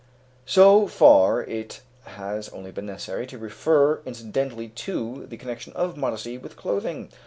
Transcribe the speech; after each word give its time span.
So 0.47 0.87
far 0.87 1.43
it 1.43 1.81
has 2.05 2.49
only 2.49 2.71
been 2.71 2.87
necessary 2.87 3.27
to 3.27 3.37
refer 3.37 4.01
incidentally 4.03 4.69
to 4.69 5.27
the 5.29 5.37
connection 5.37 5.73
of 5.73 5.95
modesty 5.95 6.39
with 6.39 6.55
clothing. 6.55 7.09